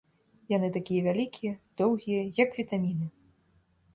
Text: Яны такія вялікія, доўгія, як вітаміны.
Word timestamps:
Яны 0.53 0.69
такія 0.77 1.01
вялікія, 1.07 1.51
доўгія, 1.83 2.21
як 2.43 2.57
вітаміны. 2.61 3.07